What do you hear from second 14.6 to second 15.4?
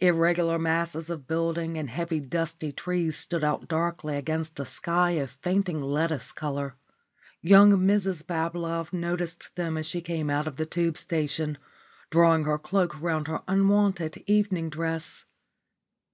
dress.